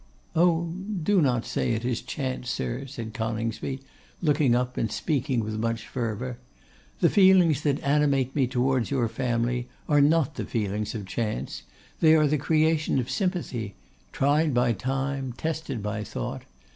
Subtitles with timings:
[0.35, 0.73] 'Oh!
[1.03, 3.81] do not say it is chance, sir,' said Coningsby,
[4.19, 6.39] looking up, and speaking with much fervour.
[7.01, 11.61] 'The feelings that animate me towards your family are not the feelings of chance:
[11.99, 13.75] they are the creation of sympathy;
[14.11, 16.45] tried by time, tested by thought.